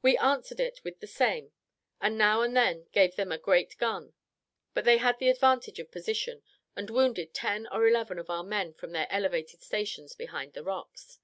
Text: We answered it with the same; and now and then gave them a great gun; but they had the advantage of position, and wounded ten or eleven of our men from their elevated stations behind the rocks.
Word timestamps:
We 0.00 0.16
answered 0.16 0.58
it 0.58 0.80
with 0.84 1.00
the 1.00 1.06
same; 1.06 1.52
and 2.00 2.16
now 2.16 2.40
and 2.40 2.56
then 2.56 2.86
gave 2.92 3.16
them 3.16 3.30
a 3.30 3.36
great 3.36 3.76
gun; 3.76 4.14
but 4.72 4.86
they 4.86 4.96
had 4.96 5.18
the 5.18 5.28
advantage 5.28 5.78
of 5.78 5.90
position, 5.90 6.42
and 6.74 6.88
wounded 6.88 7.34
ten 7.34 7.66
or 7.66 7.86
eleven 7.86 8.18
of 8.18 8.30
our 8.30 8.42
men 8.42 8.72
from 8.72 8.92
their 8.92 9.06
elevated 9.10 9.60
stations 9.60 10.14
behind 10.14 10.54
the 10.54 10.64
rocks. 10.64 11.18